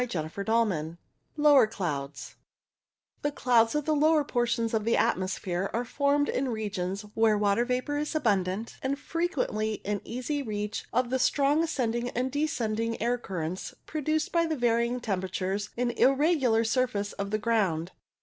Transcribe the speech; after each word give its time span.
CHAPTER 0.09 0.43
V 0.45 0.97
LOWER 1.37 1.67
CLOUDS 1.67 2.33
The 3.21 3.31
clouds 3.31 3.75
of 3.75 3.85
the 3.85 3.93
lower 3.95 4.23
portions 4.23 4.73
of 4.73 4.83
the 4.83 4.97
atmosphere 4.97 5.69
are 5.73 5.85
formed 5.85 6.27
in 6.27 6.49
regions 6.49 7.03
where 7.13 7.37
water 7.37 7.65
vapour 7.65 7.99
is 7.99 8.13
abun 8.15 8.45
dant, 8.45 8.77
and 8.81 8.97
frequently 8.97 9.73
in 9.85 10.01
easy 10.03 10.41
reach 10.41 10.85
of 10.91 11.11
the 11.11 11.19
strong 11.19 11.61
ascending 11.61 12.09
and 12.09 12.31
descending 12.31 12.99
air 12.99 13.19
currents 13.19 13.75
produced 13.85 14.31
by 14.31 14.47
the 14.47 14.57
varying 14.57 14.99
temperatures 15.01 15.69
and 15.77 15.91
irregular 15.99 16.63
surface 16.63 17.13
of 17.13 17.29
the 17.29 17.37
ground. 17.37 17.91